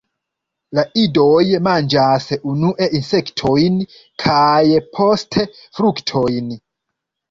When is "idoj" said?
1.01-1.43